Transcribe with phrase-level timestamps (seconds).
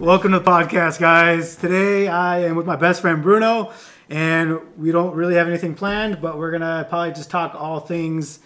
[0.00, 1.56] Welcome to the podcast, guys.
[1.56, 3.74] Today I am with my best friend Bruno,
[4.08, 8.38] and we don't really have anything planned, but we're gonna probably just talk all things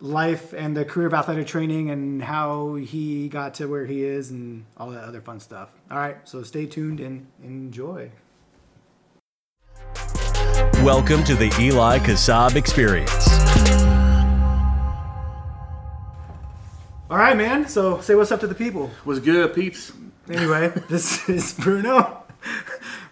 [0.00, 4.30] life and the career of athletic training and how he got to where he is
[4.30, 5.68] and all that other fun stuff.
[5.90, 8.10] All right, so stay tuned and enjoy.
[10.82, 13.28] Welcome to the Eli Kassab Experience.
[17.10, 17.68] All right, man.
[17.68, 18.90] So say what's up to the people.
[19.04, 19.92] Was good, peeps.
[20.28, 22.22] Anyway, this is Bruno.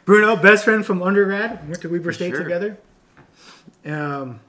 [0.04, 1.66] Bruno, best friend from undergrad.
[1.68, 2.42] Went to Weber State sure.
[2.42, 2.78] together.
[3.84, 4.40] Um,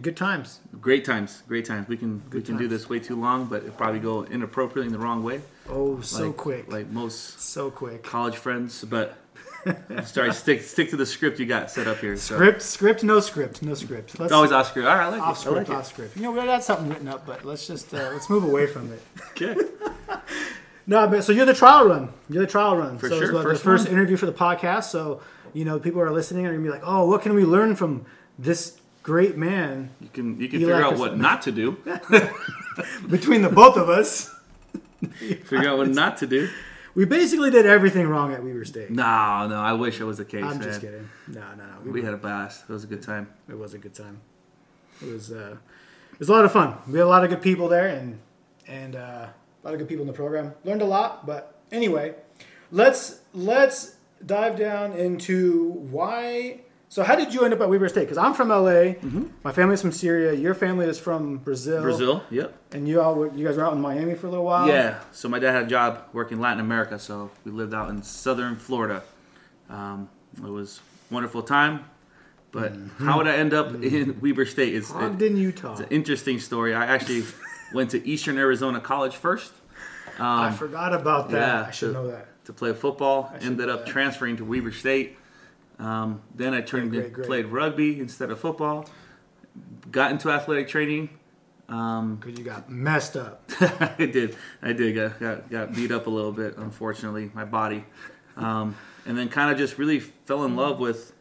[0.00, 0.60] good times.
[0.80, 1.88] Great times, great times.
[1.88, 4.86] We can we Good can do this way too long, but it probably go inappropriately
[4.86, 5.40] in the wrong way.
[5.68, 6.72] Oh, so like, quick.
[6.72, 8.02] like most so quick.
[8.02, 8.84] college friends.
[8.84, 9.16] But
[10.04, 12.16] sorry, stick stick to the script you got set up here.
[12.16, 12.36] So.
[12.36, 14.18] Script, script, no script, no script.
[14.18, 14.88] Let's always off script.
[14.88, 15.38] All right, I like off it.
[15.38, 16.16] I script, like off script.
[16.16, 18.92] You know, we got something written up, but let's just uh, let's move away from
[18.92, 19.02] it.
[19.02, 19.02] it.
[19.32, 19.54] Okay.
[20.86, 22.12] No, but so you're the trial run.
[22.28, 22.98] You're the trial run.
[22.98, 23.94] For so sure, it's the first first one.
[23.94, 24.84] interview for the podcast.
[24.84, 25.20] So
[25.54, 27.76] you know, people are listening and are gonna be like, "Oh, what can we learn
[27.76, 28.04] from
[28.38, 31.72] this great man?" You can you can You figure out what not to do.
[33.08, 34.34] Between the both of us,
[35.44, 36.48] Figure out what not to do.
[36.94, 38.90] we basically did everything wrong at Weber State.
[38.90, 39.56] No, no.
[39.56, 40.44] I wish it was the case.
[40.44, 40.62] I'm man.
[40.62, 41.08] just kidding.
[41.28, 41.90] No, no, no.
[41.90, 42.64] We had a blast.
[42.68, 43.28] It was a good time.
[43.48, 44.20] it was a good time.
[45.00, 45.56] It was uh,
[46.12, 46.76] it was a lot of fun.
[46.86, 48.20] We had a lot of good people there, and
[48.66, 49.26] and uh,
[49.62, 50.54] a lot of good people in the program.
[50.64, 52.14] Learned a lot, but anyway,
[52.70, 56.60] let's let's dive down into why.
[56.88, 58.02] So, how did you end up at Weber State?
[58.02, 58.94] Because I'm from LA.
[59.42, 60.34] My family's from Syria.
[60.34, 61.80] Your family is from Brazil.
[61.80, 62.22] Brazil.
[62.30, 62.54] Yep.
[62.72, 64.68] And you all were- you guys were out in Miami for a little while.
[64.68, 64.98] Yeah.
[65.10, 68.56] So my dad had a job working Latin America, so we lived out in southern
[68.56, 69.02] Florida.
[69.70, 71.84] Um, it was wonderful time,
[72.50, 74.74] but how would I end up in Weber State?
[74.74, 75.72] It's, it- Ogden, Utah.
[75.72, 76.74] it's an interesting story.
[76.74, 77.22] I actually
[77.72, 79.52] went to Eastern Arizona College first
[80.18, 81.38] I um, forgot about that.
[81.38, 82.44] yeah, I should so- know that.
[82.44, 83.32] to play football.
[83.40, 85.16] Ended up transferring to Weber State.
[85.78, 88.86] Um, then I turned Great, and great, played rugby instead of football.
[89.90, 91.10] Got into athletic training.
[91.68, 93.50] Um, Because you got messed up.
[93.60, 94.36] I did.
[94.60, 94.94] I did.
[94.94, 97.84] Got, got got beat up a little bit, unfortunately, my body,
[98.36, 98.76] um,
[99.06, 101.12] and then kind of just really fell in love with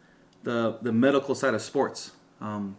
[0.43, 2.11] the the medical side of sports.
[2.41, 2.77] Um,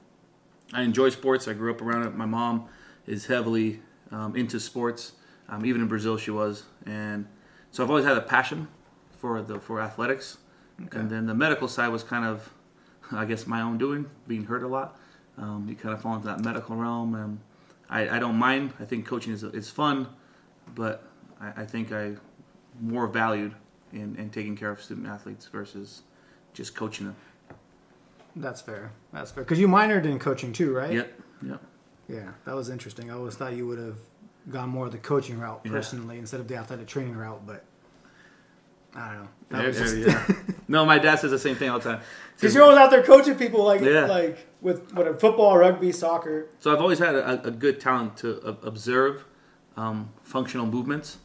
[0.73, 1.49] I enjoy sports.
[1.49, 2.15] I grew up around it.
[2.15, 2.69] My mom
[3.07, 3.81] is heavily
[4.11, 5.13] um, into sports.
[5.49, 7.27] Um, even in Brazil, she was, and
[7.71, 8.69] so I've always had a passion
[9.19, 10.39] for the for athletics.
[10.91, 12.53] And then the medical side was kind of,
[13.13, 14.99] I guess, my own doing, being hurt a lot.
[15.39, 17.39] Um, you kind of fall into that medical realm, and
[17.89, 18.73] I, I don't mind.
[18.81, 20.09] I think coaching is, is fun,
[20.75, 21.05] but
[21.41, 22.17] I, I think I
[22.81, 23.55] more valued
[23.93, 26.03] in, in taking care of student athletes versus
[26.53, 27.17] just coaching them.
[28.35, 28.91] That's fair.
[29.13, 29.45] That's fair.
[29.45, 30.93] Because you minored in coaching too, right?
[30.93, 31.63] Yep, yep.
[32.13, 33.11] Yeah, that was interesting.
[33.11, 33.97] I always thought you would have
[34.51, 35.71] gone more of the coaching route Yeah.
[35.73, 37.65] personally instead of the athletic training route, but
[38.95, 39.29] I don't know.
[39.51, 40.37] That Yeah, was just yeah, yeah.
[40.69, 42.01] no, my dad says the same thing all the time.
[42.37, 44.05] because you're always out there coaching people like Yeah.
[44.07, 46.47] like with whatever football, rugby, soccer.
[46.61, 49.25] So I've always had a, a good talent to observe
[49.77, 51.17] um, functional movements,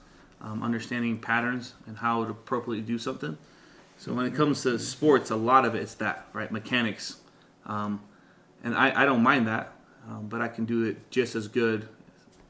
[0.41, 3.37] um, understanding patterns, and how to appropriately do something.
[3.97, 6.49] So when it comes to sports, a lot of it is that, right?
[6.51, 7.17] Mechanics.
[7.65, 8.01] Um,
[8.63, 9.73] and I, I don't mind that,
[10.07, 11.87] um, but I can do it just as good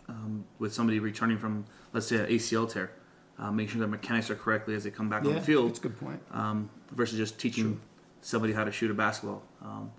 [0.08, 2.92] um, with somebody returning from, let's say, an ACL tear.
[3.40, 5.80] Uh, make sure their mechanics are correctly as they come back on the field that's
[5.80, 6.20] a good point.
[6.32, 7.80] um, versus just teaching
[8.22, 9.44] somebody how to shoot a basketball.
[9.62, 9.92] Um,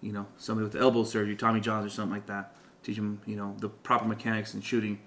[0.00, 2.54] you know, somebody with elbow surgery, Tommy Johns or something like that.
[2.84, 5.00] Teach them, you know, the proper mechanics and shooting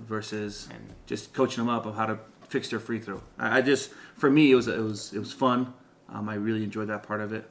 [0.00, 2.18] versus And- just coaching them up of how to
[2.48, 3.22] fix their free throw.
[3.38, 5.72] I, I just, for me, it was it was it was fun.
[6.10, 7.48] Um, I really enjoyed that part of it.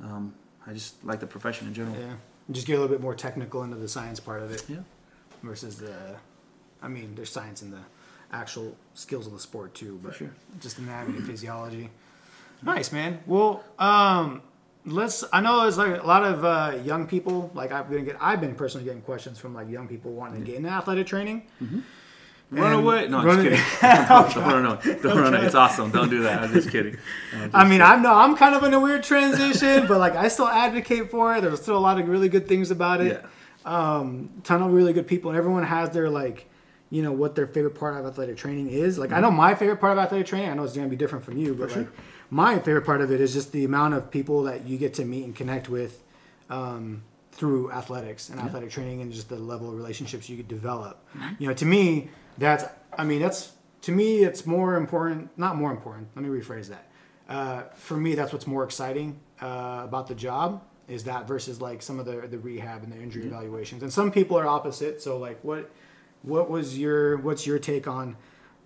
[0.00, 0.34] Um,
[0.66, 1.96] I just like the profession in general.
[1.96, 2.14] Yeah,
[2.50, 4.78] just get a little bit more technical into the science part of it Yeah.
[5.42, 5.94] versus the.
[6.82, 7.80] I mean, there's science in the
[8.32, 10.30] actual skills of the sport too, but sure.
[10.60, 11.90] just anatomy and physiology.
[12.62, 13.20] Nice, man.
[13.26, 14.42] Well, um,
[14.84, 15.24] let's.
[15.32, 17.50] I know there's like a lot of uh, young people.
[17.54, 18.16] Like I've been get.
[18.20, 21.42] I've been personally getting questions from like young people wanting to get into athletic training.
[22.50, 23.08] Run away!
[23.08, 24.06] No, I'm run- just kidding.
[24.08, 24.98] don't, don't run away.
[25.02, 25.46] Don't run away.
[25.46, 25.90] It's awesome.
[25.90, 26.42] Don't do that.
[26.42, 26.96] I'm just kidding.
[27.32, 27.82] I'm just I mean, kidding.
[27.82, 31.34] I'm no, I'm kind of in a weird transition, but like I still advocate for
[31.36, 31.40] it.
[31.40, 33.20] There's still a lot of really good things about it.
[33.20, 33.98] yeah.
[33.98, 36.48] um, ton of really good people, and everyone has their like,
[36.88, 38.96] you know, what their favorite part of athletic training is.
[38.96, 40.48] Like, I know my favorite part of athletic training.
[40.50, 41.88] I know it's gonna be different from you, but like,
[42.30, 45.04] my favorite part of it is just the amount of people that you get to
[45.04, 46.00] meet and connect with
[46.48, 47.02] um,
[47.36, 51.04] through athletics and athletic training, and just the level of relationships you could develop.
[51.38, 52.64] You know, to me, that's.
[52.98, 53.52] I mean, that's
[53.82, 55.30] to me, it's more important.
[55.36, 56.08] Not more important.
[56.16, 56.86] Let me rephrase that.
[57.28, 61.82] Uh, for me, that's what's more exciting uh, about the job is that versus like
[61.82, 63.82] some of the the rehab and the injury evaluations.
[63.82, 65.02] And some people are opposite.
[65.02, 65.70] So like, what
[66.22, 68.16] what was your what's your take on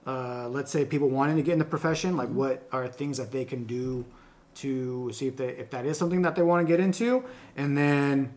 [0.06, 3.30] uh, let's say people wanting to get in the profession, like what are things that
[3.30, 4.04] they can do
[4.52, 7.24] to see if they if that is something that they want to get into,
[7.56, 8.32] and then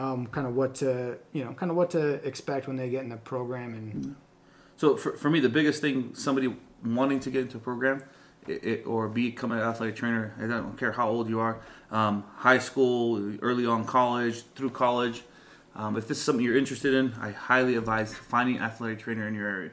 [0.00, 3.02] um, kind of what to you know kind of what to expect when they get
[3.02, 4.16] in the program and
[4.76, 6.54] So for, for me, the biggest thing somebody
[6.84, 8.02] wanting to get into a program
[8.48, 11.60] it, it, or become an athletic trainer, I don't care how old you are,
[11.90, 15.22] um, high school, early on college, through college.
[15.76, 19.28] Um, if this is something you're interested in, I highly advise finding an athletic trainer
[19.28, 19.70] in your area.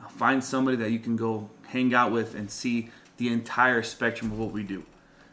[0.00, 4.30] Uh, find somebody that you can go hang out with and see the entire spectrum
[4.30, 4.84] of what we do.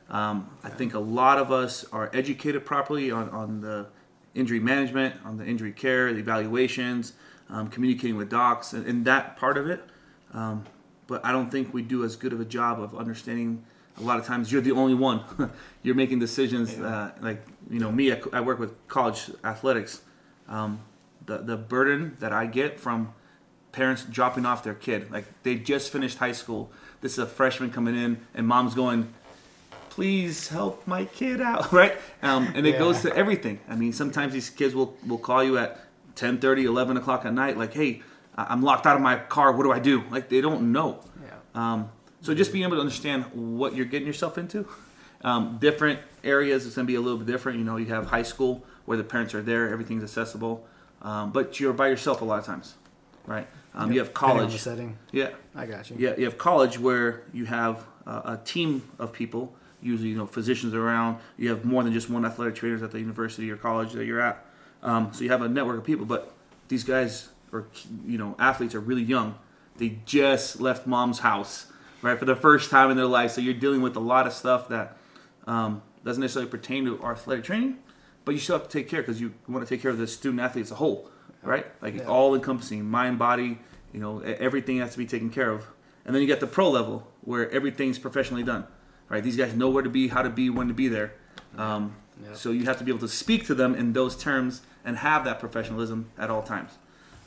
[0.09, 3.87] Um, I think a lot of us are educated properly on, on the
[4.35, 7.13] injury management, on the injury care, the evaluations,
[7.49, 9.81] um, communicating with docs, and, and, that part of it.
[10.33, 10.65] Um,
[11.07, 13.63] but I don't think we do as good of a job of understanding.
[13.97, 15.23] A lot of times, you're the only one.
[15.83, 16.77] you're making decisions.
[16.77, 20.01] Uh, like you know, me, I, I, work with college athletics.
[20.47, 20.81] Um,
[21.25, 23.13] the the burden that I get from
[23.71, 26.71] parents dropping off their kid, like they just finished high school.
[27.01, 29.13] This is a freshman coming in, and mom's going,
[29.99, 31.97] please help my kid out, right?
[32.23, 32.79] Um, and it yeah.
[32.79, 33.59] goes to everything.
[33.67, 35.77] I mean, sometimes these kids will, will call you at
[36.15, 38.01] 10, 30, 11 o'clock at night, like, hey,
[38.37, 39.51] I'm locked out of my car.
[39.51, 40.05] What do I do?
[40.09, 41.01] Like, they don't know.
[41.21, 41.33] Yeah.
[41.53, 41.91] Um,
[42.21, 44.69] so just being able to understand what you're getting yourself into.
[45.21, 47.57] Um, different areas, it's going to be a little bit different.
[47.57, 50.65] You know, you have high school where the parents are there, everything's accessible.
[51.01, 52.75] Um, but you're by yourself a lot of times,
[53.25, 53.47] right?
[53.73, 53.93] Um, yep.
[53.93, 54.57] You have college.
[54.59, 54.97] setting.
[55.11, 55.31] Yeah.
[55.55, 55.97] I got you.
[55.99, 60.25] Yeah, you have college where you have uh, a team of people usually you know
[60.25, 61.19] physicians around.
[61.37, 64.21] You have more than just one athletic trainers at the university or college that you're
[64.21, 64.45] at.
[64.81, 66.05] Um, so you have a network of people.
[66.05, 66.33] But
[66.67, 67.67] these guys or
[68.05, 69.35] you know athletes are really young.
[69.77, 71.67] They just left mom's house
[72.01, 73.31] right for the first time in their life.
[73.31, 74.97] So you're dealing with a lot of stuff that
[75.47, 77.77] um, doesn't necessarily pertain to our athletic training,
[78.25, 80.07] but you still have to take care because you want to take care of the
[80.07, 81.09] student athlete as a whole,
[81.43, 81.65] right?
[81.81, 82.05] Like yeah.
[82.05, 83.59] all encompassing mind, body.
[83.93, 85.65] You know everything has to be taken care of.
[86.05, 88.65] And then you get the pro level where everything's professionally done
[89.09, 89.23] right?
[89.23, 91.13] These guys know where to be, how to be, when to be there.
[91.57, 92.33] Um, yeah.
[92.33, 95.25] So you have to be able to speak to them in those terms and have
[95.25, 96.71] that professionalism at all times.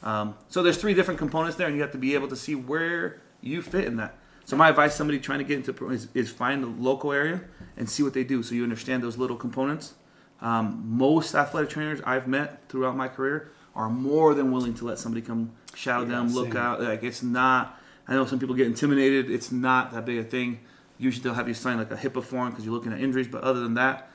[0.02, 2.55] Um, so there's three different components there, and you have to be able to see
[2.55, 4.17] where you fit in that.
[4.44, 7.43] So my advice, somebody trying to get into is, is find the local area
[7.76, 9.94] and see what they do, so you understand those little components.
[10.40, 14.99] Um, most athletic trainers I've met throughout my career are more than willing to let
[14.99, 16.82] somebody come shadow yeah, them, look out.
[16.82, 17.79] Like it's not.
[18.08, 19.31] I know some people get intimidated.
[19.31, 20.58] It's not that big a thing.
[20.99, 23.29] Usually they'll have you sign like a HIPAA form because you're looking at injuries.
[23.29, 24.11] But other than that,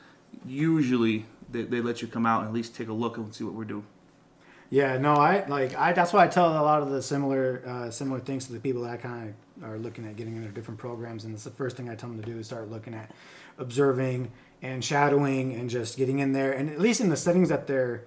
[0.45, 3.43] usually they, they let you come out and at least take a look and see
[3.43, 3.85] what we're doing.
[4.69, 5.93] Yeah, no, I like I.
[5.93, 8.81] That's why I tell a lot of the similar uh, similar things to the people
[8.83, 11.89] that kind of are looking at getting into different programs, and it's the first thing
[11.89, 13.11] I tell them to do is start looking at
[13.57, 14.29] observing
[14.61, 18.03] and shadowing and just getting in there, and at least in the settings that they're,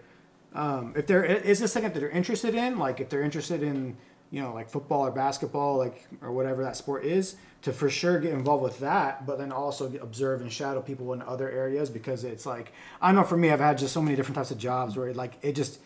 [0.54, 3.96] um, if there is a second that they're interested in, like if they're interested in
[4.30, 8.18] you know, like football or basketball, like or whatever that sport is, to for sure
[8.18, 12.24] get involved with that, but then also observe and shadow people in other areas because
[12.24, 14.96] it's like I know for me, I've had just so many different types of jobs
[14.96, 15.78] where it, like it just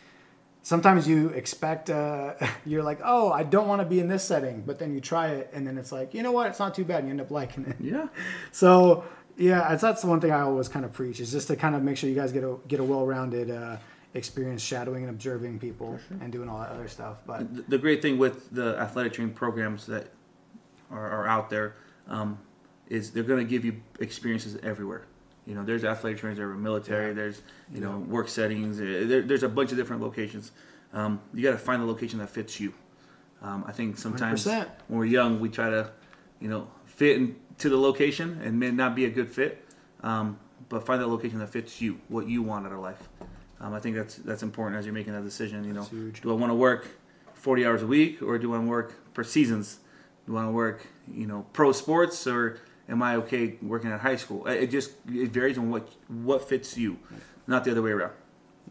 [0.62, 2.34] sometimes you expect uh,
[2.66, 5.28] you're like, oh, I don't want to be in this setting, but then you try
[5.28, 7.20] it and then it's like, you know what, it's not too bad, and you end
[7.20, 7.76] up liking it.
[7.80, 8.08] Yeah.
[8.52, 9.04] So
[9.36, 11.82] yeah, that's the one thing I always kind of preach is just to kind of
[11.82, 13.50] make sure you guys get a get a well rounded.
[13.50, 13.78] Uh,
[14.16, 16.18] experience shadowing and observing people sure.
[16.20, 17.18] and doing all that other stuff.
[17.26, 20.06] But the great thing with the athletic training programs that
[20.90, 21.76] are, are out there
[22.08, 22.38] um,
[22.88, 25.06] is they're going to give you experiences everywhere.
[25.46, 27.14] You know, there's athletic trainers, there's military, yeah.
[27.14, 27.88] there's you yeah.
[27.88, 28.80] know work settings.
[28.80, 30.52] Uh, there, there's a bunch of different locations.
[30.92, 32.72] Um, you got to find the location that fits you.
[33.42, 34.68] Um, I think sometimes 100%.
[34.88, 35.90] when we're young, we try to,
[36.40, 39.66] you know, fit into the location and may not be a good fit.
[40.02, 40.38] Um,
[40.68, 43.08] but find that location that fits you, what you want out of life.
[43.60, 45.64] Um, I think that's that's important as you're making that decision.
[45.64, 45.84] You know,
[46.22, 46.88] do I want to work
[47.34, 49.78] 40 hours a week or do I want to work for seasons?
[50.26, 54.00] Do I want to work, you know, pro sports or am I okay working at
[54.00, 54.46] high school?
[54.46, 56.98] It just it varies on what what fits you,
[57.46, 58.12] not the other way around.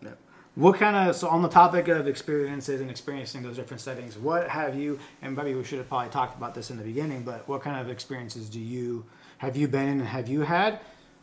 [0.02, 0.12] Yeah.
[0.56, 4.18] What kind of so on the topic of experiences and experiencing those different settings?
[4.18, 7.24] What have you and maybe we should have probably talked about this in the beginning,
[7.24, 9.06] but what kind of experiences do you
[9.38, 10.80] have you been in and have you had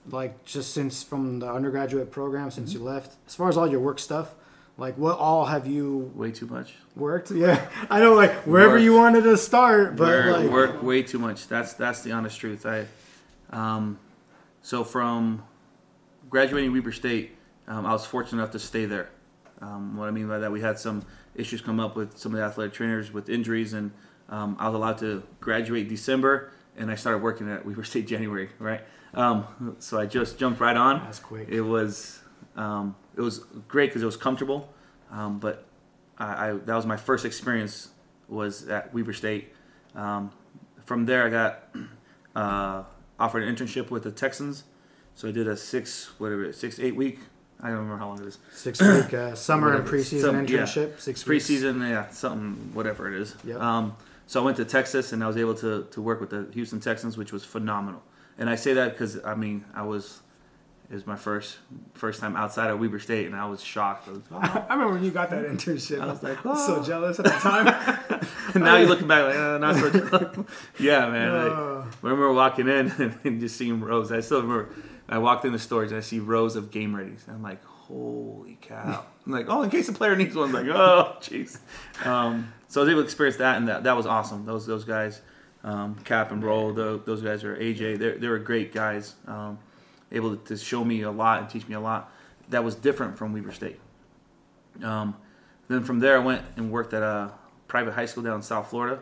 [0.08, 2.82] like just since from the undergraduate program since mm-hmm.
[2.82, 4.34] you left as far as all your work stuff
[4.80, 6.74] like what all have you way too much.
[6.96, 7.30] worked?
[7.40, 7.68] Yeah.
[7.88, 11.46] I know like wherever you wanted to start but work, like work way too much.
[11.46, 12.66] That's that's the honest truth.
[12.66, 12.86] I
[13.50, 13.98] um
[14.62, 15.42] so from
[16.28, 19.08] graduating weber state um, i was fortunate enough to stay there.
[19.60, 21.02] Um, what i mean by that we had some
[21.34, 23.90] issues come up with some of the athletic trainers with injuries and
[24.28, 28.50] um, i was allowed to graduate december and i started working at weber state january
[28.58, 28.82] right?
[29.12, 31.00] Um, so I just jumped right on.
[31.00, 31.48] That's quick.
[31.48, 32.19] It was
[32.56, 34.68] um, it was great because it was comfortable,
[35.10, 35.64] um, but
[36.18, 37.88] I, I, that was my first experience
[38.28, 39.52] was at Weber State,
[39.94, 40.30] Um,
[40.84, 41.64] from there, I got
[42.36, 42.84] uh,
[43.18, 44.64] offered an internship with the Texans.
[45.14, 47.18] So I did a six, whatever, six eight week.
[47.62, 48.38] I don't remember how long it is.
[48.52, 50.58] Six week uh, summer and preseason Some- yeah.
[50.62, 50.98] internship.
[51.00, 51.44] Six weeks.
[51.50, 53.34] Preseason, yeah, something, whatever it is.
[53.44, 53.60] Yep.
[53.60, 56.48] Um, so I went to Texas and I was able to, to work with the
[56.54, 58.02] Houston Texans, which was phenomenal.
[58.38, 60.20] And I say that because I mean I was
[60.90, 61.58] it was my first
[61.94, 64.08] first time outside of Weber State, and I was shocked.
[64.08, 64.38] I was, oh.
[64.38, 66.00] I remember when you got that internship.
[66.00, 67.68] I was like, was so "Oh." jealous at the time.
[68.54, 70.46] And now you're looking back like, uh, not so.
[70.80, 71.32] yeah, man.
[71.32, 71.80] like, Uh.
[71.82, 72.90] I remember walking in
[73.24, 74.10] and just seeing rows.
[74.10, 74.70] I still remember.
[75.08, 77.26] I walked in the stores and I see rows of game readies.
[77.26, 79.04] And I'm like, holy cow!
[79.26, 80.48] I'm like, oh, in case a player needs one.
[80.48, 81.58] I'm like, oh, jeez.
[82.04, 84.44] Um, so I was able to experience that, and that that was awesome.
[84.44, 85.20] Those those guys,
[85.62, 87.98] um, Cap and Roll, those, those guys are AJ.
[87.98, 89.14] They're they were great guys.
[89.28, 89.58] Um,
[90.12, 92.12] able to show me a lot and teach me a lot.
[92.48, 93.78] That was different from Weber State.
[94.82, 95.16] Um,
[95.68, 97.32] then from there, I went and worked at a
[97.68, 99.00] private high school down in South Florida,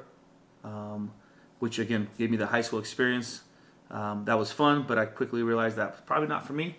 [0.64, 1.12] um,
[1.58, 3.42] which again gave me the high school experience.
[3.90, 6.76] Um, that was fun, but I quickly realized that was probably not for me.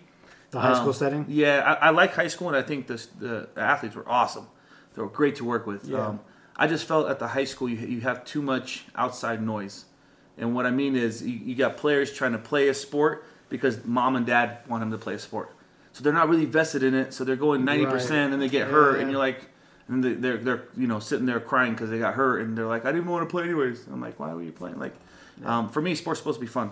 [0.52, 1.24] the high school Um, setting.
[1.28, 4.46] Yeah, I, I like high school, and I think this, the, the athletes were awesome.
[4.94, 5.86] They were great to work with.
[5.86, 6.06] Yeah.
[6.06, 6.20] Um,
[6.56, 9.86] I just felt at the high school you, you have too much outside noise,
[10.36, 13.84] and what I mean is you, you got players trying to play a sport because
[13.84, 15.54] mom and dad want them to play a sport,
[15.92, 17.12] so they're not really vested in it.
[17.12, 19.02] So they're going ninety percent, and they get hurt, Yeah.
[19.02, 19.48] and you're like,
[19.88, 22.66] and they- they're they're you know sitting there crying because they got hurt, and they're
[22.66, 23.86] like, I didn't want to play anyways.
[23.88, 24.78] I'm like, why were you playing?
[24.78, 24.94] Like,
[25.44, 26.70] um, for me, sports supposed to be fun.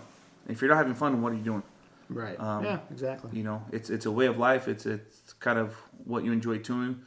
[0.48, 1.62] If you're not having fun, what are you doing?
[2.08, 2.40] Right.
[2.40, 2.78] Um, yeah.
[2.90, 3.30] Exactly.
[3.34, 4.66] You know, it's it's a way of life.
[4.68, 7.02] It's it's kind of what you enjoy doing,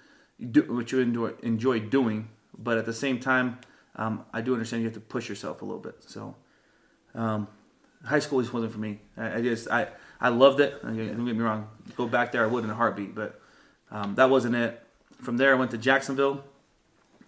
[0.52, 2.28] do, what you enjoy enjoy doing.
[2.58, 3.58] But at the same time,
[3.96, 5.96] um, I do understand you have to push yourself a little bit.
[6.06, 6.36] So,
[7.16, 7.48] um,
[8.06, 9.00] high school just wasn't for me.
[9.18, 9.88] I, I just I
[10.20, 10.82] I loved it.
[10.82, 11.68] Don't get me wrong.
[11.98, 13.16] Go back there, I would in a heartbeat.
[13.16, 13.40] But
[13.90, 14.82] um, that wasn't it.
[15.22, 16.44] From there, I went to Jacksonville.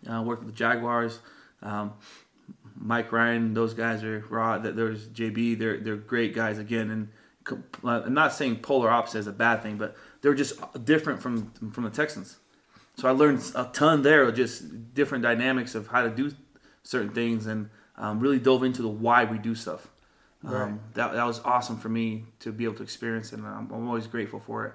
[0.09, 1.19] Uh, worked with the Jaguars.
[1.61, 1.93] Um,
[2.75, 4.57] Mike Ryan, those guys are raw.
[4.57, 5.57] Th- There's JB.
[5.59, 6.89] They're they're great guys again.
[6.91, 7.09] And
[7.83, 11.51] uh, I'm not saying polar opposite is a bad thing, but they're just different from
[11.71, 12.37] from the Texans.
[12.95, 16.31] So I learned a ton there, of just different dynamics of how to do
[16.83, 19.87] certain things, and um, really dove into the why we do stuff.
[20.45, 20.93] Um, Right.
[20.95, 24.07] That that was awesome for me to be able to experience, and I'm, I'm always
[24.07, 24.73] grateful for it.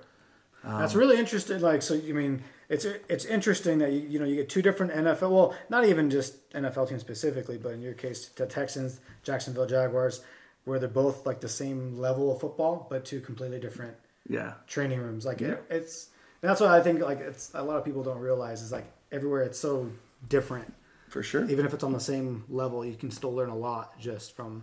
[0.64, 1.60] That's really interesting.
[1.60, 4.92] Like, so you mean it's it's interesting that you you know you get two different
[4.92, 5.30] NFL.
[5.30, 10.22] Well, not even just NFL teams specifically, but in your case, the Texans, Jacksonville Jaguars,
[10.64, 13.94] where they're both like the same level of football, but two completely different
[14.28, 15.24] Yeah, training rooms.
[15.24, 15.48] Like Yeah.
[15.52, 16.08] it, it's
[16.40, 17.00] that's what I think.
[17.00, 19.90] Like it's a lot of people don't realize is like everywhere it's so
[20.28, 20.72] different.
[21.08, 21.48] for sure.
[21.48, 24.62] Even if it's on the same level, you can still learn a lot just from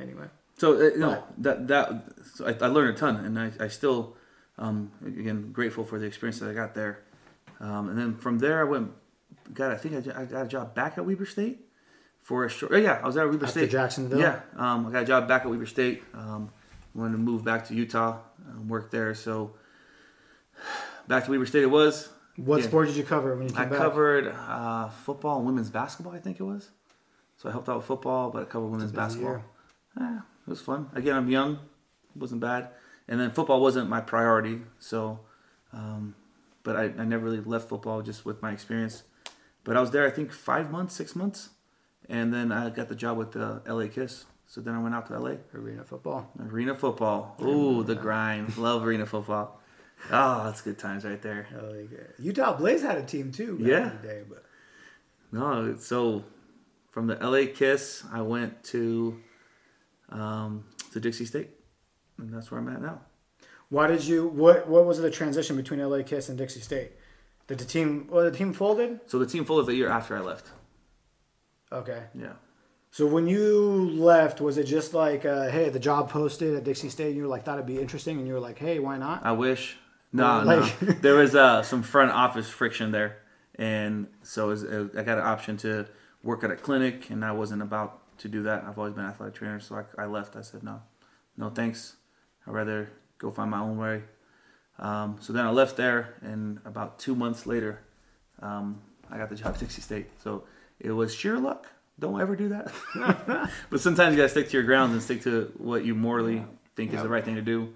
[0.00, 0.26] anyway.
[0.58, 2.02] So uh, you know that that
[2.34, 4.16] so I, I learned a ton, and I, I still
[4.58, 7.02] um, again grateful for the experience that I got there.
[7.60, 8.90] Um, and then from there, I went
[9.52, 11.60] got I think I, I got a job back at Weber State
[12.22, 12.72] for a short.
[12.72, 13.70] Oh yeah, I was at Weber After State.
[13.70, 14.18] Jacksonville?
[14.20, 16.02] Yeah, um, I got a job back at Weber State.
[16.14, 16.50] Um,
[16.94, 19.14] wanted to move back to Utah, um, work there.
[19.14, 19.52] So
[21.08, 22.08] back to Weber State it was.
[22.36, 22.66] What Yeah.
[22.68, 23.78] sport did you cover when you came I back?
[23.78, 26.14] covered uh, football and women's basketball.
[26.14, 26.70] I think it was.
[27.38, 29.32] So I helped out with football, but I covered women's basketball.
[29.32, 29.44] year.
[29.98, 30.90] It was fun.
[30.94, 32.68] Again, I'm young, it wasn't bad,
[33.08, 34.60] and then football wasn't my priority.
[34.78, 35.20] So,
[35.72, 36.14] um,
[36.62, 39.02] but I, I never really left football just with my experience.
[39.64, 41.50] But I was there, I think five months, six months,
[42.08, 44.26] and then I got the job with the LA Kiss.
[44.46, 45.34] So then I went out to LA.
[45.52, 46.30] Arena football.
[46.38, 47.36] Arena football.
[47.42, 48.56] Ooh, the grind.
[48.56, 49.60] Love arena football.
[50.12, 51.48] Oh, that's good times right there.
[51.90, 51.98] Yeah.
[52.24, 53.58] Utah Blaze had a team too.
[53.58, 53.90] Back Yeah.
[53.90, 54.44] In the day, but
[55.32, 56.22] No, so
[56.92, 59.20] from the LA Kiss, I went to
[60.10, 61.50] um, to Dixie State,
[62.18, 63.00] and that's where I'm at now.
[63.68, 64.28] why did you?
[64.28, 66.92] What What was the transition between LA Kiss and Dixie State?
[67.46, 68.08] Did the team?
[68.10, 69.00] Well, the team folded.
[69.06, 70.50] So the team folded the year after I left.
[71.72, 72.02] Okay.
[72.14, 72.32] Yeah.
[72.90, 76.88] So when you left, was it just like, uh, hey, the job posted at Dixie
[76.88, 78.96] State, and you were like, thought it'd be interesting, and you were like, hey, why
[78.96, 79.24] not?
[79.26, 79.76] I wish.
[80.12, 80.92] No, Like- no.
[81.02, 83.18] There was uh, some front office friction there,
[83.56, 85.86] and so was, uh, I got an option to
[86.22, 88.64] work at a clinic, and I wasn't about to do that.
[88.64, 90.36] I've always been an athletic trainer, so I, I left.
[90.36, 90.82] I said no,
[91.36, 91.96] no thanks.
[92.46, 94.02] I'd rather go find my own way.
[94.78, 97.80] Um, so then I left there, and about two months later,
[98.40, 98.80] um,
[99.10, 100.06] I got the job at Dixie State.
[100.22, 100.44] So
[100.78, 101.66] it was sheer luck.
[101.98, 102.72] Don't ever do that.
[103.70, 106.44] but sometimes you gotta stick to your grounds and stick to what you morally
[106.74, 107.72] think is the right thing to do.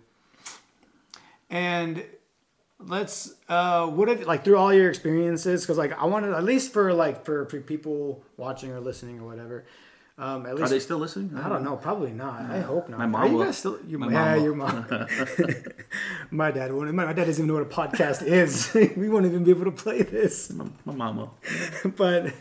[1.49, 2.05] And
[2.87, 6.73] let's uh what have like through all your experiences because like i wanted at least
[6.73, 9.67] for like for, for people watching or listening or whatever
[10.21, 11.35] Um, at Are least they still listening?
[11.43, 11.77] I don't know.
[11.77, 12.43] Probably not.
[12.43, 12.99] I hope not.
[12.99, 13.45] My mom Are you will.
[13.47, 13.79] guys still?
[13.89, 14.45] Your, My yeah, mom will.
[14.45, 15.07] your mom.
[16.31, 16.93] my dad won't.
[16.93, 18.71] My dad doesn't even know what a podcast is.
[18.99, 20.53] we won't even be able to play this.
[20.53, 21.35] My, my mom will.
[21.97, 22.35] but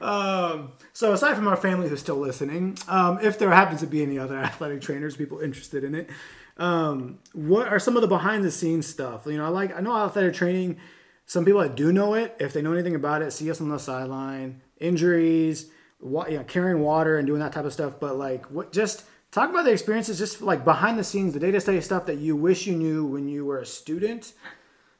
[0.00, 4.02] um, so aside from our family who's still listening, um, if there happens to be
[4.02, 6.08] any other athletic trainers, people interested in it,
[6.56, 9.26] um, what are some of the behind the scenes stuff?
[9.26, 10.78] You know, I like I know athletic training.
[11.26, 13.68] Some people that do know it, if they know anything about it, see us on
[13.68, 15.70] the sideline, injuries,
[16.06, 17.94] wa- you know, carrying water and doing that type of stuff.
[18.00, 21.50] But like, what just talk about the experiences, just like behind the scenes, the day
[21.50, 24.32] to day stuff that you wish you knew when you were a student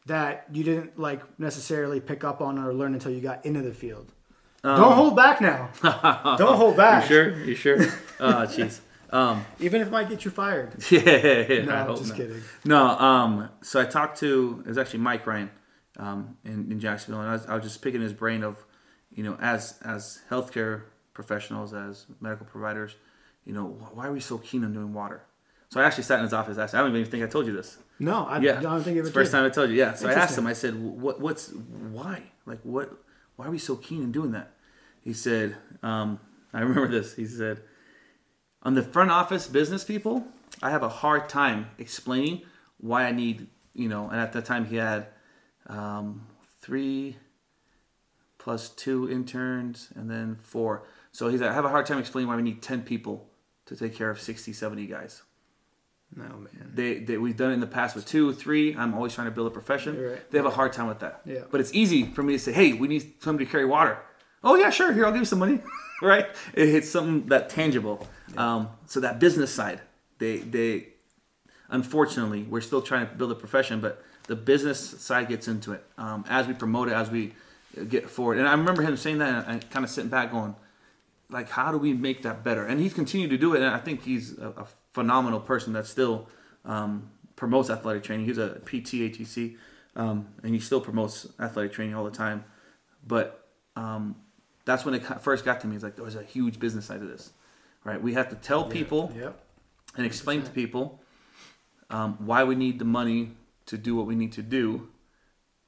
[0.06, 3.72] that you didn't like necessarily pick up on or learn until you got into the
[3.75, 4.12] field.
[4.62, 5.70] Don't hold back now.
[6.38, 7.04] Don't hold back.
[7.04, 7.38] You sure?
[7.44, 7.76] You sure?
[8.18, 8.80] Oh, jeez.
[9.10, 10.75] Um, Even if it might get you fired.
[10.90, 11.00] yeah,
[11.48, 12.16] yeah, No, I I'm just not.
[12.16, 12.42] kidding.
[12.64, 15.50] No, um, so I talked to it was actually Mike Ryan
[15.98, 18.56] um, in, in Jacksonville, and I was, I was just picking his brain of,
[19.14, 20.82] you know, as as healthcare
[21.16, 22.94] professionals, as medical providers,
[23.46, 25.23] you know, why are we so keen on doing water?
[25.70, 26.58] So I actually sat in his office.
[26.58, 27.78] Asked, I don't even think I told you this.
[27.99, 29.76] No, I Yeah, don't think it it's the first time I told you.
[29.76, 30.46] Yeah, so I asked him.
[30.46, 31.20] I said, "What?
[31.20, 31.49] What's
[31.96, 32.23] why?
[32.44, 32.92] Like, what?
[33.37, 34.52] Why are we so keen in doing that?"
[35.02, 36.20] He said, um,
[36.52, 37.62] "I remember this." He said,
[38.62, 40.28] "On the front office business people,
[40.62, 42.42] I have a hard time explaining
[42.78, 45.06] why I need, you know." And at that time, he had
[45.66, 46.26] um,
[46.61, 47.16] three
[48.38, 50.85] plus two interns and then four.
[51.16, 53.30] So he's like, "I have a hard time explaining why we need ten people
[53.64, 55.23] to take care of 60, 70 guys."
[56.14, 56.73] No, man.
[56.75, 58.76] They, they we've done it in the past with two, three.
[58.76, 59.99] I'm always trying to build a profession.
[59.99, 60.30] Right.
[60.30, 61.23] They have a hard time with that.
[61.25, 61.44] Yeah.
[61.50, 63.99] But it's easy for me to say, hey, we need somebody to carry water.
[64.44, 64.92] Oh yeah, sure.
[64.92, 65.61] Here, I'll give you some money.
[66.02, 66.26] right?
[66.52, 68.06] It, it's something that tangible.
[68.37, 69.80] Um, so that business side,
[70.18, 70.88] they they
[71.70, 75.82] unfortunately we're still trying to build a profession, but the business side gets into it
[75.96, 77.32] um, as we promote it, as we
[77.88, 78.37] get forward.
[78.37, 80.54] And I remember him saying that, and I kind of sitting back going,
[81.30, 82.64] like how do we make that better?
[82.64, 85.87] And he's continued to do it and i think he's a, a phenomenal person that
[85.87, 86.28] still
[86.64, 88.26] um, promotes athletic training.
[88.26, 89.56] He's a pt atc
[89.95, 92.45] um, and he still promotes athletic training all the time.
[93.06, 94.16] But um,
[94.64, 95.75] that's when it first got to me.
[95.76, 97.33] It's like there was a huge business side to this
[97.87, 98.02] right?
[98.02, 99.38] We have to tell people Yep.
[99.97, 101.00] and explain to people
[101.88, 103.30] um, why we need the money
[103.67, 104.89] to do what we need to do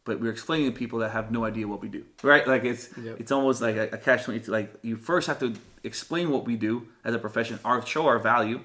[0.09, 2.45] but we're explaining to people that have no idea what we do right?
[2.55, 3.21] Like it's Yep.
[3.21, 5.49] it's almost like a, a catch 22 like you first have to
[5.91, 6.73] explain what we do
[7.07, 8.59] as a profession our show our value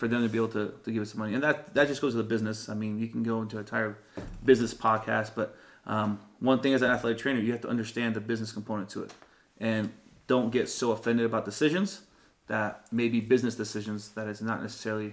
[0.00, 1.32] for them to be able to, to give us money.
[1.36, 2.68] And that that just goes to the business.
[2.72, 3.92] I mean you can go into an entire
[4.50, 5.48] business podcast but
[5.94, 6.10] um,
[6.50, 9.10] one thing as an athletic trainer you have to understand the business component to it.
[9.58, 9.84] And
[10.32, 11.88] don't get so offended about decisions
[12.46, 15.10] that may be business decisions that is not necessarily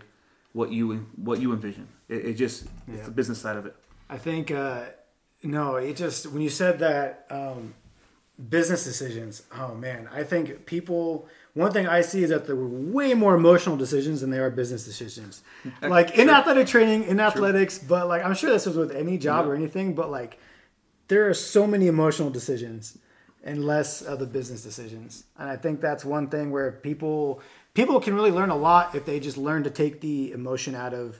[0.53, 1.87] what you what you envision.
[2.07, 2.57] It, it just
[2.93, 3.75] it's the business side of it.
[4.09, 4.85] I think uh,
[5.43, 7.73] no, it just when you said that um,
[8.49, 9.43] business decisions.
[9.57, 11.27] Oh man, I think people.
[11.53, 14.51] One thing I see is that there were way more emotional decisions than there are
[14.51, 15.41] business decisions.
[15.81, 19.47] Like in athletic training, in athletics, but like I'm sure this was with any job
[19.47, 19.95] or anything.
[19.95, 20.39] But like
[21.07, 22.97] there are so many emotional decisions
[23.43, 25.23] and less of the business decisions.
[25.37, 27.41] And I think that's one thing where people
[27.73, 30.93] people can really learn a lot if they just learn to take the emotion out
[30.93, 31.19] of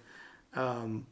[0.54, 1.08] um,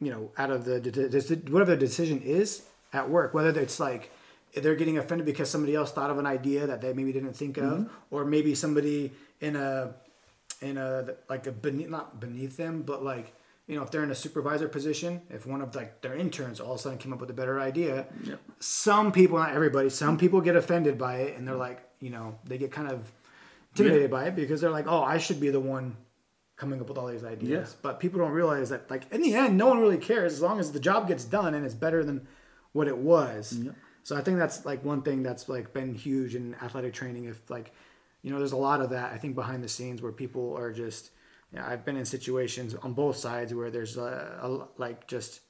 [0.00, 4.10] you know, out of the, whatever the decision is at work, whether it's like
[4.54, 7.56] they're getting offended because somebody else thought of an idea that they maybe didn't think
[7.56, 7.92] of, mm-hmm.
[8.10, 9.94] or maybe somebody in a
[10.60, 13.34] in a like a beneath not beneath them, but like
[13.66, 16.72] you know if they're in a supervisor position, if one of like their interns all
[16.72, 18.40] of a sudden came up with a better idea, Yep.
[18.60, 21.60] some people, not everybody, some people get offended by it, and they're mm-hmm.
[21.60, 23.10] like, you know, they get kind of
[23.72, 25.96] intimidated by it because they're like, oh, I should be the one
[26.58, 27.70] coming up with all these ideas.
[27.70, 27.76] Yeah.
[27.82, 30.60] But people don't realize that, like, in the end, no one really cares as long
[30.60, 32.26] as the job gets done and it's better than
[32.72, 33.58] what it was.
[34.02, 37.24] So I think that's like one thing that's like been huge in athletic training.
[37.24, 37.72] If like,
[38.22, 40.72] you know, there's a lot of that I think behind the scenes where people are
[40.72, 41.10] just.
[41.52, 45.40] You know, I've been in situations on both sides where there's a, a like just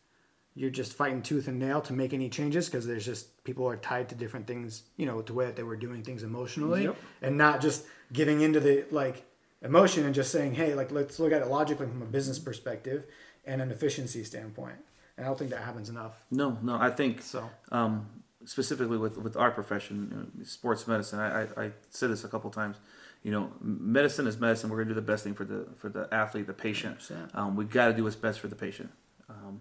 [0.54, 3.76] you're just fighting tooth and nail to make any changes because there's just people are
[3.76, 6.96] tied to different things, you know, the way that they were doing things emotionally, Yep.
[7.22, 9.24] and not just giving into the like
[9.62, 13.04] emotion and just saying, hey, like let's look at it logically from a business perspective
[13.44, 14.76] and an efficiency standpoint.
[15.16, 16.22] And I don't think that happens enough.
[16.30, 16.76] No, no.
[16.76, 18.06] I think So um,
[18.44, 21.18] specifically with with our profession, you know, sports medicine.
[21.18, 22.76] I, I, I said this a couple times.
[23.24, 24.70] You know, medicine is medicine.
[24.70, 27.00] We're gonna do the best thing for the for the athlete, the patient.
[27.00, 27.34] 100%.
[27.36, 28.90] Um, we got to do what's best for the patient.
[29.28, 29.60] Um,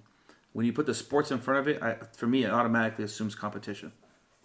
[0.54, 3.34] when you put the sports in front of it, I, for me, it automatically assumes
[3.36, 3.92] competition.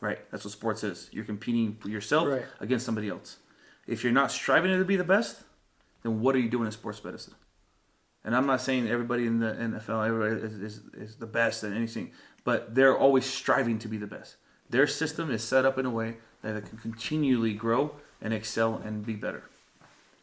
[0.01, 0.19] Right?
[0.31, 1.09] That's what sports is.
[1.13, 2.45] You're competing for yourself Right.
[2.59, 3.37] against somebody else.
[3.87, 5.43] If you're not striving to be the best,
[6.03, 7.35] then what are you doing in sports medicine?
[8.25, 11.73] And I'm not saying everybody in the NFL everybody is, is, is the best at
[11.73, 12.13] anything,
[12.45, 14.37] but they're always striving to be the best.
[14.71, 18.81] Their system is set up in a way that it can continually grow and excel
[18.85, 19.45] and be better.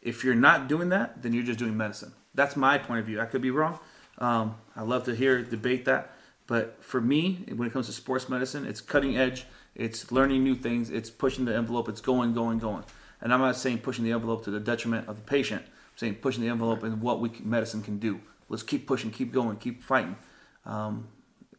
[0.02, 2.12] If you're not doing that, then you're just doing medicine.
[2.34, 3.20] That's my point of view.
[3.20, 3.78] I could be wrong.
[4.18, 6.12] Um, I love to hear debate that,
[6.46, 9.46] but for me, when it comes to sports medicine, it's cutting edge.
[9.74, 10.90] It's learning new things.
[10.90, 11.88] It's pushing the envelope.
[11.88, 12.84] It's going, going, going.
[13.20, 15.62] And I'm not saying pushing the envelope to the detriment of the patient.
[15.62, 18.20] I'm saying pushing the envelope and what we medicine can do.
[18.48, 20.16] Let's keep pushing, keep going, keep fighting,
[20.64, 21.08] um,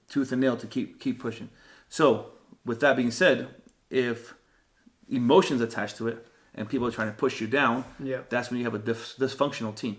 [0.10, 1.50] tooth and nail to keep keep pushing.
[1.88, 2.32] So,
[2.66, 3.48] with that being said,
[3.90, 4.34] if
[5.10, 8.22] emotions attached to it and people are trying to push you down, Yeah.
[8.30, 9.98] that's when you have a dis- dysfunctional team,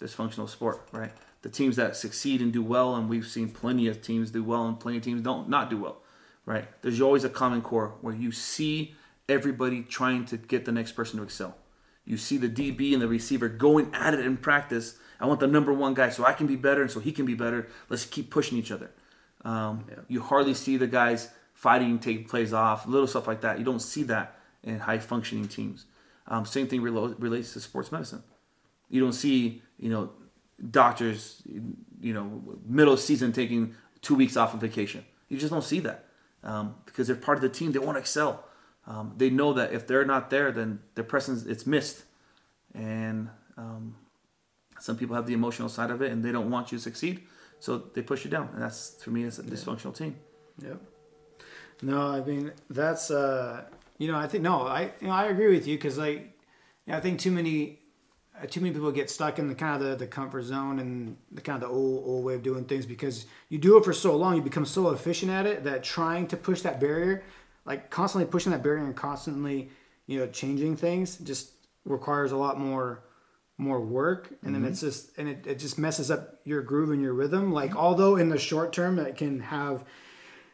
[0.00, 1.12] dysfunctional sport, right?
[1.42, 4.66] The teams that succeed and do well, and we've seen plenty of teams do well,
[4.66, 6.02] and plenty of teams don't not do well,
[6.44, 6.66] right?
[6.82, 8.94] There's always a common core where you see
[9.28, 11.56] everybody trying to get the next person to excel.
[12.04, 14.96] You see the DB and the receiver going at it in practice.
[15.18, 17.26] I want the number one guy so I can be better and so he can
[17.26, 17.68] be better.
[17.88, 18.90] Let's keep pushing each other.
[19.44, 23.58] Um, You hardly see the guys fighting, taking plays off, little stuff like that.
[23.58, 25.86] You don't see that in high functioning teams.
[26.28, 28.22] Um, same thing relo- relates to sports medicine.
[28.88, 30.10] You don't see, you know,
[30.70, 31.42] doctors,
[32.00, 35.04] you know, middle season taking two weeks off on vacation.
[35.28, 36.04] You just don't see that
[36.44, 37.72] um, because they're part of the team.
[37.72, 38.44] They want to excel.
[38.86, 42.04] Um, they know that if they're not there, then their presence it's missed.
[42.74, 43.96] And um,
[44.78, 47.22] some people have the emotional side of it, and they don't want you to succeed,
[47.58, 48.50] so they push you down.
[48.52, 50.16] And that's for me, it's a dysfunctional team.
[50.62, 50.80] Yep.
[51.82, 53.64] No, I mean that's uh,
[53.98, 56.18] you know I think no I you know I agree with you because like
[56.86, 57.80] you know, I think too many
[58.40, 61.16] uh, too many people get stuck in the kind of the, the comfort zone and
[61.32, 63.92] the kind of the old old way of doing things because you do it for
[63.92, 67.24] so long you become so efficient at it that trying to push that barrier
[67.66, 69.70] like constantly pushing that barrier and constantly
[70.06, 71.50] you know changing things just
[71.84, 73.02] requires a lot more
[73.58, 74.34] more work.
[74.42, 74.72] And then mm-hmm.
[74.72, 77.52] it's just and it, it just messes up your groove and your rhythm.
[77.52, 79.84] Like although in the short term it can have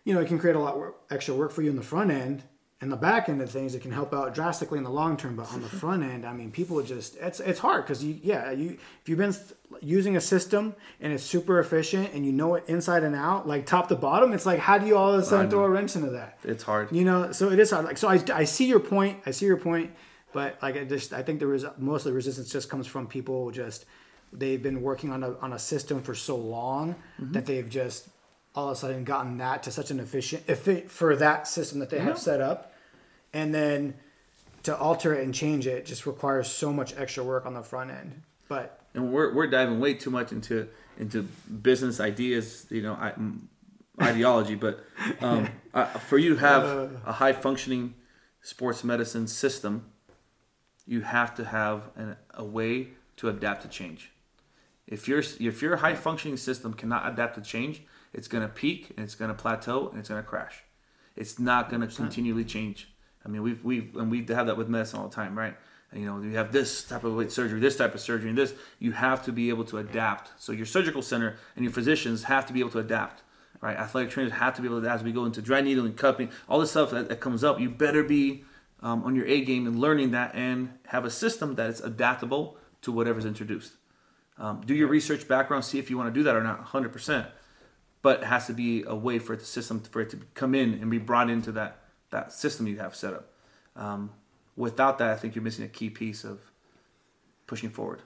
[0.04, 0.76] you know, it can create a lot
[1.10, 2.42] extra work for you in the front end
[2.82, 3.76] and the back end of things.
[3.76, 6.32] It can help out drastically in the long term, but on the front end, I
[6.32, 9.34] mean, people just it's it's hard because you yeah you if you've been
[9.80, 13.64] using a system and it's super efficient and you know it inside and out, like
[13.66, 15.94] top to bottom, it's like how do you all of a sudden throw a wrench
[15.94, 16.38] into that?
[16.44, 16.90] It's hard.
[16.90, 17.84] You know, so it is hard.
[17.84, 19.20] Like so, I, I see your point.
[19.24, 19.92] I see your point,
[20.32, 23.06] but like I just I think there was most of the resistance just comes from
[23.06, 23.86] people just
[24.32, 27.30] they've been working on a on a system for so long mm-hmm.
[27.32, 28.08] that they've just
[28.54, 31.90] all of a sudden gotten that to such an efficient effi- for that system that
[31.90, 32.71] they have set up,
[33.32, 33.94] and then
[34.62, 37.90] to alter it and change it just requires so much extra work on the front
[37.90, 38.22] end.
[38.48, 40.68] But and we're, we're diving way too much into
[40.98, 43.14] into business ideas, you know, I,
[44.00, 44.54] ideology.
[44.54, 44.84] But
[45.20, 46.64] um, uh, for you to have
[47.06, 47.94] a high functioning
[48.42, 49.90] sports medicine system,
[50.86, 54.10] you have to have an, a way to adapt to change.
[54.86, 58.90] If your if your high functioning system cannot adapt to change, it's going to peak
[58.96, 60.64] and it's going to plateau and it's going to crash.
[61.16, 62.91] It's not going to continually change.
[63.24, 65.56] I mean, we've we've and we have that with medicine all the time, right?
[65.94, 68.54] You know, you have this type of weight surgery, this type of surgery, and this.
[68.78, 70.30] You have to be able to adapt.
[70.42, 73.22] So your surgical center and your physicians have to be able to adapt,
[73.60, 73.76] right?
[73.76, 74.90] Athletic trainers have to be able to.
[74.90, 77.68] As we go into dry needling, cupping, all this stuff that, that comes up, you
[77.68, 78.44] better be
[78.80, 82.56] um, on your A game and learning that, and have a system that is adaptable
[82.82, 83.72] to whatever's introduced.
[84.38, 87.26] Um, do your research background, see if you want to do that or not, 100%.
[88.00, 90.74] But it has to be a way for the system for it to come in
[90.74, 91.81] and be brought into that
[92.12, 93.28] that system you have set up.
[93.74, 94.10] Um,
[94.56, 96.38] without that, I think you're missing a key piece of
[97.46, 98.02] pushing forward.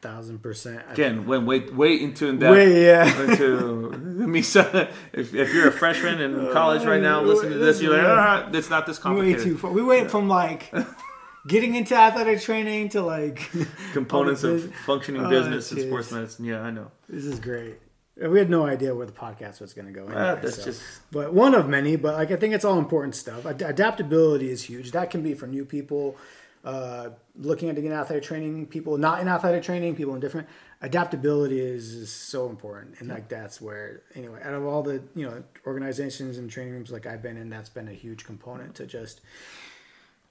[0.00, 0.82] thousand percent.
[0.88, 3.22] I Again, when wait wait into in Wait, yeah.
[3.30, 4.38] into me.
[4.40, 8.48] If, if you're a freshman in college right now, listening to this, you're like, ah,
[8.52, 9.38] it's not this complicated.
[9.38, 9.72] way too far.
[9.72, 10.72] We went from like
[11.48, 13.50] getting into athletic training to like
[13.92, 16.44] Components Oh, of functioning oh, business and sports medicine.
[16.44, 16.90] Yeah, I know.
[17.08, 17.78] This is great.
[18.20, 20.06] We had no idea where the podcast was going to go.
[20.06, 20.64] Anyway, Ah, that's so.
[20.64, 21.96] just but one of many.
[21.96, 23.46] But like I think it's all important stuff.
[23.46, 24.90] Ad- adaptability is huge.
[24.92, 26.16] That can be for new people
[26.64, 30.48] uh, looking at getting athletic training, people not in athletic training, people in different.
[30.82, 34.40] Adaptability is, is so important, and like that's where anyway.
[34.44, 37.68] Out of all the you know organizations and training rooms like I've been in, that's
[37.70, 39.20] been a huge component to just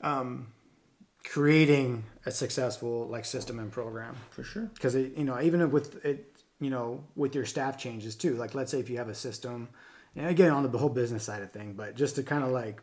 [0.01, 0.47] um,
[1.23, 4.69] creating a successful like system and program for sure.
[4.73, 8.35] because you know even with it you know with your staff changes too.
[8.35, 9.69] Like let's say if you have a system
[10.15, 12.81] and again on the whole business side of thing but just to kind of like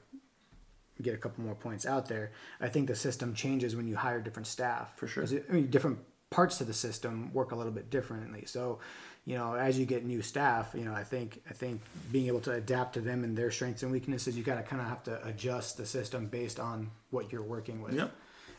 [1.02, 4.20] get a couple more points out there i think the system changes when you hire
[4.20, 4.96] different staff.
[4.96, 5.24] For sure.
[5.24, 5.98] it- I mean, different
[6.30, 8.44] parts of the system work a little bit differently.
[8.46, 8.78] So
[9.24, 11.80] you know as you get new staff you know i think i think
[12.12, 14.82] being able to adapt to them and their strengths and weaknesses you got to kind
[14.82, 18.12] of have to adjust the system based on what you're working with Yep.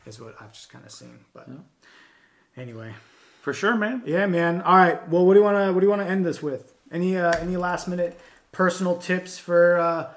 [0.08, 1.47] is what i've just kind of seen but
[2.58, 2.91] anyway
[3.45, 4.01] For sure, man.
[4.08, 4.63] yeah, man.
[4.63, 5.08] All right.
[5.08, 6.73] Well, what do you want to what do you want to end this with?
[6.91, 8.19] Any uh, any last minute
[8.51, 10.12] personal tips for uh,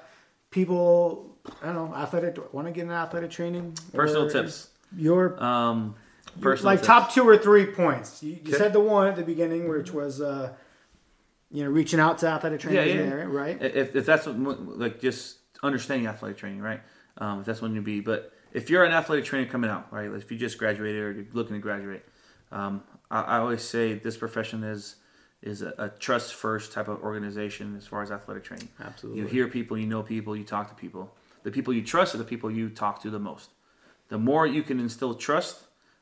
[0.49, 1.37] people?
[1.61, 2.51] I don't know, athletic.
[2.55, 3.77] Want to get an athletic training?
[3.93, 4.69] Personal tips.
[4.97, 5.93] Your Um,
[6.41, 6.87] Personal like tips.
[6.87, 8.23] top two or three points.
[8.23, 10.53] You, you said the one at the beginning, which was uh,
[11.51, 13.01] you know reaching out to athletic trainers Yeah, yeah.
[13.03, 13.61] the area, right?
[13.61, 16.81] If, if that's what, like just understanding athletic training, right?
[17.19, 17.99] Um, if that's what you be.
[17.99, 20.09] But if you're an athletic trainer coming out, right?
[20.11, 22.03] If you just graduated or you're looking to graduate,
[22.51, 24.95] um, I, I always say this profession is
[25.41, 28.67] is a, a trust first type of organization as far as athletic training.
[28.79, 29.21] Absolutely.
[29.21, 31.15] You hear people, you know people, you talk to people.
[31.43, 33.51] The people you trust are the people you talk to the most.
[34.09, 35.61] The more you can instill trust,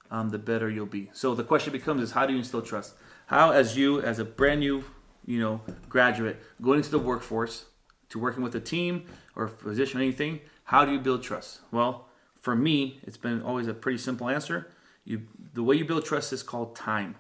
[0.10, 1.12] um, the better you'll be.
[1.14, 2.96] So the question becomes: Is how do you instill trust?
[3.28, 4.84] How, as you, as a brand new,
[5.26, 7.66] you know, graduate, going into the workforce,
[8.10, 11.60] to working with a team or a position or anything, how do you build trust?
[11.72, 12.08] Well,
[12.40, 14.72] for me, it's been always a pretty simple answer.
[15.04, 17.16] You, the way you build trust is called time.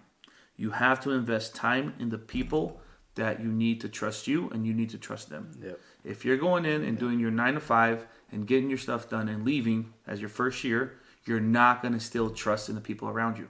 [0.56, 2.82] You have to invest time in the people
[3.16, 5.52] that you need to trust you, and you need to trust them.
[5.62, 5.80] Yep.
[6.04, 9.28] If you're going in and doing your nine to five and getting your stuff done
[9.28, 13.10] and leaving as your first year, you're not going to still trust in the people
[13.10, 13.50] around you.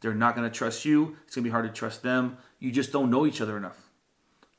[0.00, 1.16] They're not going to trust you.
[1.26, 2.36] It's going to be hard to trust them.
[2.58, 3.88] You just don't know each other enough.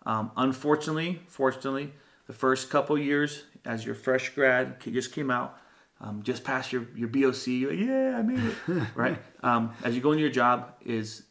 [0.05, 1.93] Um, unfortunately, fortunately,
[2.27, 5.57] the first couple years as your fresh grad just came out,
[6.01, 8.55] um, just passed your, your BOC, you're like, yeah, I made it,
[8.95, 9.17] right?
[9.41, 11.23] Um, as you go into your job, is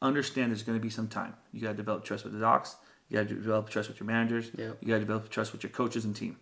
[0.00, 1.34] understand there's going to be some time.
[1.52, 2.76] You got to develop trust with the docs.
[3.08, 4.50] You got to develop trust with your managers.
[4.56, 4.78] Yep.
[4.80, 6.38] You got to develop trust with your coaches and team.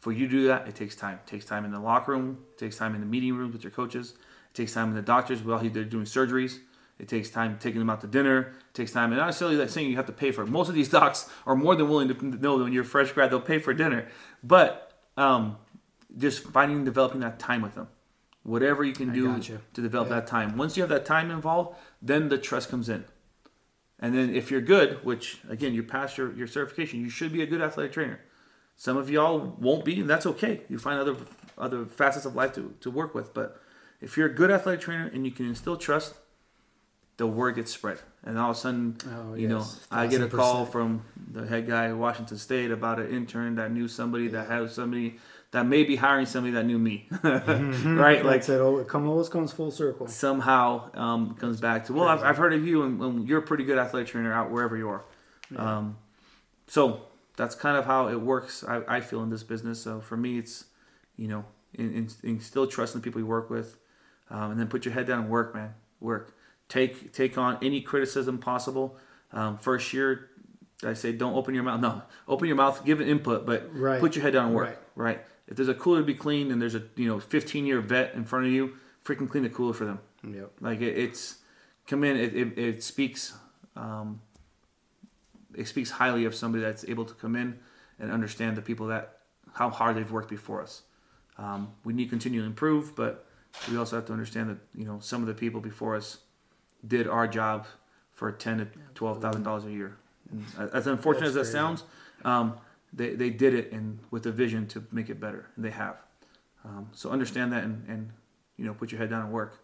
[0.00, 1.20] For you to do that, it takes time.
[1.24, 2.38] It takes time in the locker room.
[2.52, 4.14] It takes time in the meeting rooms with your coaches.
[4.50, 6.58] It takes time in the doctors while they're doing surgeries.
[6.98, 8.52] It takes time taking them out to dinner.
[8.70, 10.48] It takes time, and not necessarily that saying you have to pay for it.
[10.48, 13.12] Most of these docs are more than willing to know that when you're a fresh
[13.12, 14.08] grad, they'll pay for dinner.
[14.42, 15.56] But um,
[16.16, 17.88] just finding and developing that time with them.
[18.42, 20.16] Whatever you can do to develop Yeah.
[20.16, 20.56] that time.
[20.56, 23.04] Once you have that time involved, then the trust comes in.
[24.00, 27.40] And then if you're good, which again, you pass your, your certification, you should be
[27.40, 28.20] a good athletic trainer.
[28.74, 30.62] Some of y'all won't be, and that's okay.
[30.68, 31.14] You find other
[31.56, 33.32] other facets of life to, to work with.
[33.32, 33.60] But
[34.00, 36.14] if you're a good athletic trainer and you can instill trust,
[37.18, 38.00] the word gets spread.
[38.24, 41.46] And all of a sudden, Oh, you know, yes, I get a call from the
[41.46, 45.18] head guy at Washington State about an intern that knew somebody that has somebody
[45.52, 47.08] that may be hiring somebody that knew me.
[47.22, 48.24] right?
[48.24, 50.06] Like oh, it come always comes full circle.
[50.08, 53.42] somehow um, comes back to well I've, I've heard of you and, and you're a
[53.42, 55.04] pretty good athletic trainer out wherever you are
[55.56, 55.96] um,
[56.66, 57.02] so
[57.36, 60.38] that's kind of how it works I, I feel in this business so for me
[60.38, 60.64] it's
[61.16, 63.76] you know in, in, instill trust in the people you work with
[64.30, 66.34] um, and then put your head down and work man work
[66.68, 68.96] take take on any criticism possible
[69.32, 70.30] um, first year
[70.84, 74.00] I say don't open your mouth no open your mouth give an input but Right.
[74.00, 74.78] put your head down and work Right.
[75.16, 77.80] right if there's a cooler to be cleaned and there's a you know 15 year
[77.80, 78.74] vet in front of you
[79.04, 80.52] freaking clean the cooler for them Yep.
[80.60, 81.36] like it, it's
[81.86, 82.16] come in.
[82.16, 83.34] It, it, it speaks.
[83.76, 84.20] Um,
[85.54, 87.58] it speaks highly of somebody that's able to come in
[87.98, 89.18] and understand the people that
[89.54, 90.82] how hard they've worked before us.
[91.38, 93.26] Um, we need to continue to improve, but
[93.70, 96.18] we also have to understand that you know some of the people before us
[96.86, 97.66] did our job
[98.12, 99.96] for ten to twelve thousand dollars a year.
[100.30, 101.82] And as unfortunate as that That's sounds,
[102.24, 102.54] um,
[102.92, 105.96] they they did it and with a vision to make it better, and they have.
[106.64, 108.10] Um, so understand that and, and
[108.56, 109.58] you know put your head down and work.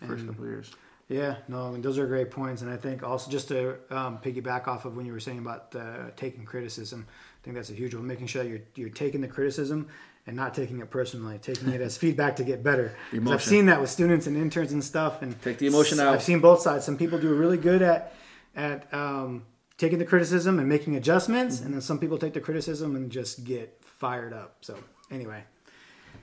[0.00, 0.70] your First And- couple of years.
[1.08, 4.18] Yeah, no, I mean those are great points, and I think also just to um,
[4.18, 7.74] piggyback off of when you were saying about uh, taking criticism, I think that's a
[7.74, 8.06] huge one.
[8.06, 9.88] Making sure that you're you're taking the criticism
[10.26, 12.94] and not taking it personally, taking it as feedback to get better.
[13.26, 16.14] I've seen that with students and interns and stuff, and Take the emotion out.
[16.14, 16.86] I've seen both sides.
[16.86, 18.14] Some people do really good at
[18.56, 19.44] at um,
[19.82, 21.64] taking the criticism and making adjustments, Mm-hmm.
[21.66, 24.50] and then some people take the criticism and just get fired up.
[24.60, 24.74] So
[25.10, 25.42] anyway,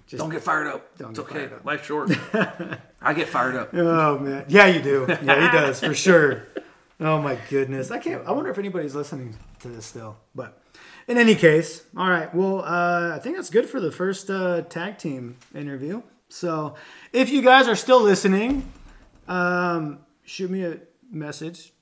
[0.07, 0.97] just Don't get fired up.
[0.97, 1.39] Don't it's get okay.
[1.47, 1.65] fired up.
[1.65, 2.07] Life's short.
[3.01, 3.69] I get fired up.
[3.73, 5.05] Oh man, yeah, you do.
[5.09, 6.47] Yeah, he does for sure.
[7.01, 8.25] Oh my goodness, I can't.
[8.27, 10.17] I wonder if anybody's listening to this still.
[10.35, 10.61] But
[11.07, 12.33] in any case, all right.
[12.33, 16.01] Well, uh, I think that's good for the first uh, tag team interview.
[16.29, 16.75] So
[17.11, 18.71] if you guys are still listening,
[19.27, 20.79] um, shoot me a
[21.11, 21.73] message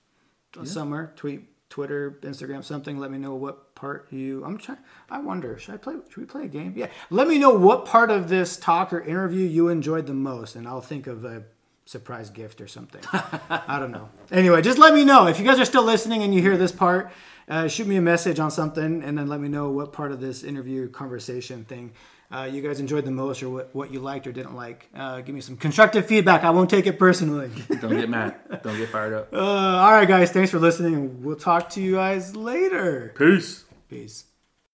[0.64, 2.98] somewhere, tweet, Twitter, Instagram, something.
[2.98, 4.44] Let me know what part you.
[4.46, 4.80] I'm trying.
[5.10, 5.58] I wonder.
[5.60, 5.96] Should I play?
[6.10, 6.74] Should we play a game?
[6.76, 6.88] Yeah.
[7.10, 10.68] Let me know what part of this talk or interview you enjoyed the most, and
[10.68, 11.44] I'll think of a
[11.86, 13.02] surprise gift or something.
[13.14, 14.10] I don't know.
[14.32, 16.72] Anyway, just let me know if you guys are still listening and you hear this
[16.72, 17.12] part.
[17.50, 20.20] Uh, shoot me a message on something, and then let me know what part of
[20.20, 21.94] this interview conversation thing
[22.32, 24.90] uh, you guys enjoyed the most, or what, what you liked or didn't like.
[24.96, 26.44] Uh, give me some constructive feedback.
[26.44, 27.50] I won't take it personally.
[27.82, 28.36] Don't get mad.
[28.64, 29.34] Don't get fired up.
[29.34, 30.32] Uh, all right, guys.
[30.32, 31.24] Thanks for listening.
[31.24, 33.14] We'll talk to you guys later.
[33.18, 33.66] Peace.
[33.90, 34.26] Peace.